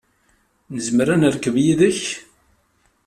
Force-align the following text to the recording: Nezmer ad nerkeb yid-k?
Nezmer 0.73 1.07
ad 1.13 1.19
nerkeb 1.21 1.55
yid-k? 1.63 2.01